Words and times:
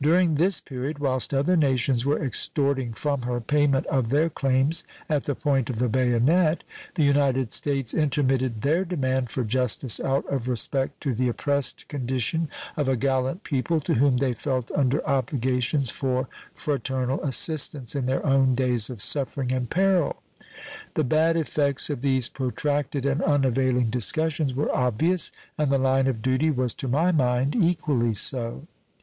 During 0.00 0.36
this 0.36 0.62
period, 0.62 1.00
whilst 1.00 1.34
other 1.34 1.54
nations 1.54 2.06
were 2.06 2.24
extorting 2.24 2.94
from 2.94 3.24
her 3.24 3.42
payment 3.42 3.84
of 3.88 4.08
their 4.08 4.30
claims 4.30 4.84
at 5.06 5.24
the 5.24 5.34
point 5.34 5.68
of 5.68 5.78
the 5.80 5.88
bayonet, 5.90 6.64
the 6.94 7.02
United 7.02 7.52
States 7.52 7.92
intermitted 7.92 8.62
their 8.62 8.86
demand 8.86 9.28
for 9.28 9.44
justice 9.44 10.00
out 10.00 10.24
of 10.32 10.48
respect 10.48 11.02
to 11.02 11.12
the 11.12 11.28
oppressed 11.28 11.88
condition 11.88 12.48
of 12.74 12.88
a 12.88 12.96
gallant 12.96 13.44
people 13.44 13.78
to 13.82 13.92
whom 13.96 14.16
they 14.16 14.32
felt 14.32 14.70
under 14.70 15.06
obligations 15.06 15.90
for 15.90 16.26
fraternal 16.54 17.22
assistance 17.22 17.94
in 17.94 18.06
their 18.06 18.24
own 18.24 18.54
days 18.54 18.88
of 18.88 19.02
suffering 19.02 19.52
and 19.52 19.68
peril. 19.68 20.22
The 20.94 21.04
bad 21.04 21.36
effects 21.36 21.90
of 21.90 22.00
these 22.00 22.30
protracted 22.30 23.04
and 23.04 23.20
unavailing 23.22 23.90
discussions, 23.90 24.54
were 24.54 24.74
obvious, 24.74 25.32
and 25.58 25.70
the 25.70 25.76
line 25.76 26.06
of 26.06 26.22
duty 26.22 26.50
was 26.50 26.72
to 26.72 26.88
my 26.88 27.12
mind 27.12 27.54
equally 27.54 28.14
so. 28.14 28.66